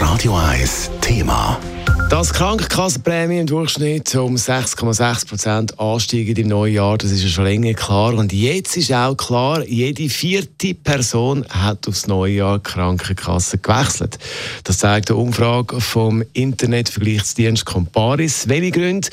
Radio 0.00 0.36
1 0.36 0.90
Thema. 1.00 1.58
Dass 2.10 2.32
Krankenkassenprämie 2.32 3.40
im 3.40 3.46
Durchschnitt 3.46 4.14
um 4.16 4.34
6,6 4.34 5.28
Prozent 5.28 5.80
ansteigen 5.80 6.36
im 6.36 6.48
neuen 6.48 6.74
Jahr, 6.74 6.98
das 6.98 7.12
ist 7.12 7.22
ja 7.22 7.28
schon 7.28 7.44
länger 7.44 7.74
klar. 7.74 8.14
Und 8.14 8.32
jetzt 8.32 8.76
ist 8.76 8.92
auch 8.92 9.14
klar, 9.14 9.64
jede 9.64 10.08
vierte 10.08 10.74
Person 10.74 11.46
hat 11.48 11.86
aufs 11.86 12.06
neue 12.06 12.34
Jahr 12.34 12.58
die 12.58 12.64
Krankenkasse 12.64 13.58
gewechselt. 13.58 14.18
Das 14.64 14.78
zeigt 14.78 15.10
eine 15.10 15.18
Umfrage 15.18 15.80
vom 15.80 16.22
Internetvergleichsdienst 16.32 17.64
Comparis. 17.64 18.48
Welche 18.48 18.72
Gründe 18.72 19.08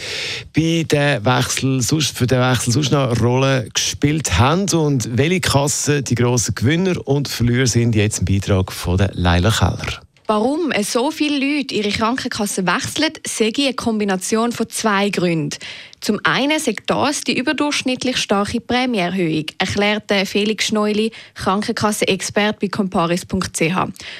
bei 0.55 0.85
den 0.89 1.23
Wechsel, 1.23 1.81
für 1.81 2.27
den 2.27 2.41
Wechsel 2.41 2.73
sonst 2.73 2.91
noch 2.91 3.21
Rolle 3.21 3.67
gespielt 3.73 4.37
haben 4.39 4.69
und 4.69 5.17
welche 5.17 5.41
Kassen 5.41 6.03
die 6.03 6.15
grossen 6.15 6.55
Gewinner 6.55 7.07
und 7.07 7.27
Verlierer 7.27 7.67
sind, 7.67 7.95
jetzt 7.95 8.19
im 8.19 8.25
Beitrag 8.25 8.71
von 8.71 8.97
der 8.97 9.11
Leila 9.13 9.51
Keller. 9.51 10.01
Warum 10.33 10.71
so 10.81 11.11
viele 11.11 11.45
Leute 11.45 11.75
ihre 11.75 11.89
Krankenkasse 11.89 12.65
wechseln, 12.65 13.11
sehe 13.27 13.49
ich 13.49 13.65
eine 13.65 13.73
Kombination 13.73 14.53
von 14.53 14.69
zwei 14.69 15.09
Gründen. 15.09 15.59
Zum 15.99 16.21
einen 16.23 16.57
sagt 16.57 16.89
das 16.89 17.25
die 17.25 17.37
überdurchschnittlich 17.37 18.15
starke 18.15 18.61
Prämieerhöhung, 18.61 19.47
erklärte 19.57 20.25
Felix 20.25 20.67
Schneuli, 20.67 21.11
Krankenkassenexpert 21.35 22.61
bei 22.61 22.69
comparis.ch. 22.69 23.75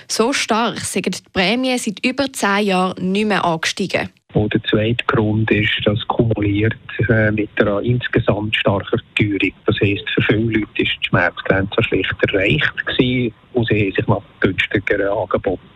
So 0.10 0.34
stark 0.34 0.82
sind 0.82 1.06
die 1.06 1.30
Prämien 1.32 1.80
seit 1.80 2.06
über 2.06 2.34
zehn 2.34 2.66
Jahren 2.66 3.14
nicht 3.14 3.28
mehr 3.28 3.46
angestiegen. 3.46 4.10
Und 4.34 4.54
der 4.54 4.64
zweite 4.64 5.04
Grund 5.08 5.50
ist, 5.52 5.72
dass 5.86 6.00
kumuliert 6.08 6.76
äh, 7.10 7.32
mit 7.32 7.50
einer 7.60 7.82
insgesamt 7.82 8.56
starken 8.56 9.00
Teuerung. 9.16 9.52
Das 9.66 9.76
heisst, 9.82 10.10
für 10.10 10.22
viele 10.22 10.60
Leute 10.60 10.82
ist 10.82 10.92
die 11.02 11.08
Schmerzgrenze 11.08 11.84
schlicht 11.84 12.16
erreicht 12.28 12.86
gewesen 12.86 13.34
und 13.54 13.68
sie 13.68 13.92
sich 13.96 14.08
nach 14.08 14.22
günstigeren 14.40 15.08
Angeboten 15.08 15.70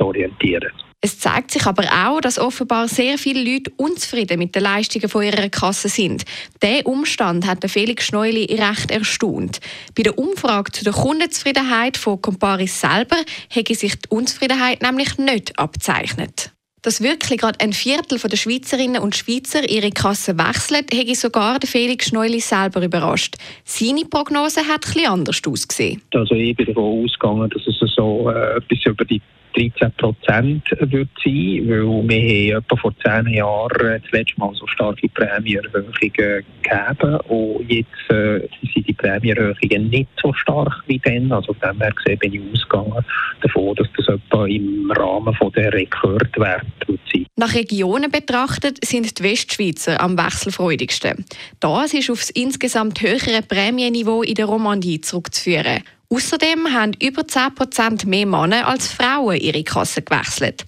orientieren 0.00 0.72
es 1.04 1.18
zeigt 1.18 1.50
sich 1.50 1.66
aber 1.66 1.84
auch, 2.06 2.20
dass 2.20 2.38
offenbar 2.38 2.86
sehr 2.86 3.18
viele 3.18 3.42
Leute 3.42 3.72
unzufrieden 3.76 4.38
mit 4.38 4.54
den 4.54 4.62
Leistungen 4.62 5.08
von 5.08 5.24
ihrer 5.24 5.48
Kasse 5.48 5.88
sind. 5.88 6.22
Der 6.62 6.86
Umstand 6.86 7.44
hat 7.44 7.68
Felix 7.68 8.06
Schneuli 8.06 8.44
recht 8.44 8.92
erstaunt. 8.92 9.58
Bei 9.96 10.04
der 10.04 10.16
Umfrage 10.16 10.70
zu 10.70 10.84
der 10.84 10.92
Kundenzufriedenheit 10.92 11.96
von 11.96 12.22
Comparis 12.22 12.80
selber 12.80 13.16
hätte 13.50 13.74
sich 13.74 13.98
die 13.98 14.08
Unzufriedenheit 14.10 14.80
nämlich 14.80 15.18
nicht 15.18 15.58
abzeichnet. 15.58 16.51
Dass 16.82 17.00
wirklich 17.00 17.38
gerade 17.38 17.60
ein 17.60 17.72
Viertel 17.72 18.18
der 18.18 18.36
Schweizerinnen 18.36 19.00
und 19.00 19.14
Schweizer 19.14 19.68
ihre 19.68 19.90
Kasse 19.90 20.36
wechseln, 20.36 20.84
hätte 20.92 21.14
sogar 21.14 21.58
Felix 21.64 22.08
Schneuli 22.08 22.40
selber 22.40 22.82
überrascht. 22.82 23.36
Seine 23.64 24.04
Prognose 24.04 24.66
hat 24.66 24.84
etwas 24.84 25.08
anders 25.08 25.40
ausgesehen. 25.46 26.02
Also 26.12 26.34
ich 26.34 26.56
bin 26.56 26.66
davon 26.66 27.04
ausgegangen, 27.04 27.50
dass 27.50 27.62
es 27.68 27.94
so 27.94 28.28
äh, 28.30 28.56
etwas 28.56 28.84
über 28.84 29.04
die 29.04 29.22
13 29.54 29.92
Prozent 29.96 30.64
wird 30.80 31.08
sein, 31.24 31.68
weil 31.68 32.08
wir 32.08 32.56
haben 32.56 32.64
etwa 32.64 32.76
vor 32.76 32.92
zehn 33.04 33.34
Jahren 33.34 34.00
das 34.02 34.10
letzte 34.12 34.40
Mal 34.40 34.54
so 34.54 34.66
starke 34.66 35.08
Prämienerhöhungen 35.08 35.92
gegeben 36.00 37.16
und 37.28 37.70
jetzt 37.70 38.10
äh, 38.10 38.40
sind 38.74 38.88
die 38.88 38.92
Prämienerhöhungen 38.92 39.90
nicht 39.90 40.08
so 40.20 40.32
stark 40.32 40.82
wie 40.86 40.98
dann. 40.98 41.32
Also 41.32 41.52
von 41.54 41.70
dem 41.70 41.80
her 41.80 41.92
gesehen 41.92 42.18
bin 42.18 42.34
ich 42.34 42.40
ausgegangen 42.52 43.04
davon, 43.40 43.74
dass 43.76 43.88
das 43.96 44.08
etwa 44.08 44.46
im 44.46 44.90
Rahmen 44.90 45.34
von 45.34 45.52
der 45.52 45.72
Rekordwert 45.72 46.66
wird. 46.86 47.00
Nach 47.42 47.56
Regionen 47.56 48.08
betrachtet 48.08 48.78
sind 48.84 49.18
die 49.18 49.24
Westschweizer 49.24 50.00
am 50.00 50.16
wechselfreudigsten. 50.16 51.24
Das 51.58 51.92
ist 51.92 52.08
auf 52.08 52.20
das 52.20 52.30
insgesamt 52.30 53.02
höhere 53.02 53.42
Prämienniveau 53.42 54.22
in 54.22 54.36
der 54.36 54.46
Romandie 54.46 55.00
zurückzuführen. 55.00 55.82
Außerdem 56.08 56.72
haben 56.72 56.92
über 57.02 57.22
10% 57.22 58.06
mehr 58.06 58.26
Männer 58.26 58.68
als 58.68 58.92
Frauen 58.92 59.38
ihre 59.38 59.64
Kasse 59.64 60.02
gewechselt. 60.02 60.64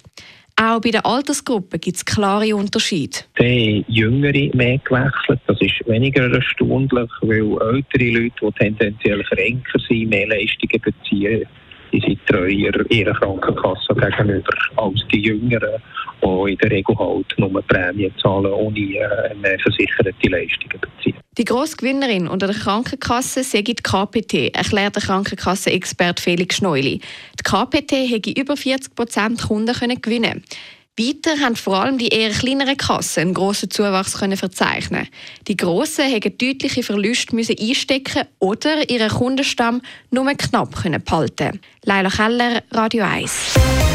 Auch 0.61 0.81
bei 0.81 0.91
der 0.91 1.05
Altersgruppe 1.05 1.79
gibt 1.79 1.95
es 1.95 2.03
klare 2.03 2.53
Unterschiede. 2.53 3.19
Die 3.39 3.85
Jüngere 3.87 4.53
mehr 4.53 4.77
gewechselt, 4.79 5.39
das 5.47 5.61
ist 5.61 5.87
weniger 5.87 6.29
erstaunlich, 6.29 7.09
weil 7.21 7.57
ältere 7.73 8.19
Leute, 8.19 8.35
die 8.41 8.51
tendenziell 8.59 9.23
kränker 9.23 9.79
sind, 9.87 10.09
mehr 10.09 10.27
Leistungen 10.27 10.81
beziehen 10.81 11.47
die 11.95 12.01
sind 12.01 12.25
treuer 12.27 12.73
ihrer 12.89 13.13
Krankenkasse 13.13 13.93
gegenüber 13.95 14.53
als 14.75 15.01
die 15.13 15.21
Jüngeren, 15.21 15.81
die 16.25 16.51
in 16.51 16.57
der 16.57 16.71
Regel 16.71 16.97
halt 16.97 17.25
nur 17.37 17.61
Prämien 17.61 18.13
zahlen, 18.21 18.51
ohne 18.51 18.79
äh, 18.79 19.57
versicherte 19.59 20.29
Leistungen 20.29 20.79
beziehen. 20.79 21.15
Die 21.37 21.45
grosse 21.45 21.77
Gewinnerin 21.77 22.27
unter 22.27 22.47
der 22.47 22.55
Krankenkasse 22.55 23.43
sei 23.43 23.61
die 23.61 23.75
KPT, 23.75 24.55
erklärt 24.55 24.95
der 24.95 25.03
Krankenkassenexperte 25.03 26.21
Felix 26.21 26.57
Schneuli. 26.57 27.01
Die 27.39 27.43
KPT 27.43 27.91
hätte 28.09 28.31
über 28.31 28.55
40 28.55 28.95
Prozent 28.95 29.41
Kunden 29.41 29.75
können 29.75 30.01
gewinnen 30.01 30.43
weiter 30.97 31.37
haben 31.41 31.55
vor 31.55 31.75
allem 31.75 31.97
die 31.97 32.07
eher 32.07 32.31
kleineren 32.31 32.77
Kassen 32.77 33.19
einen 33.19 33.33
grossen 33.33 33.69
Zuwachs 33.69 34.17
können 34.17 34.37
verzeichnen. 34.37 35.07
Die 35.47 35.57
grossen 35.57 36.05
haben 36.05 36.37
deutliche 36.37 36.83
Verluste 36.83 37.35
müssen 37.35 37.57
einstecken 37.59 38.23
oder 38.39 38.89
ihren 38.89 39.09
Kundenstamm 39.09 39.81
nur 40.11 40.25
knapp 40.35 40.75
können 40.81 41.03
behalten. 41.03 41.59
Leila 41.83 42.09
Keller, 42.09 42.63
Radio 42.71 43.03
1. 43.03 43.94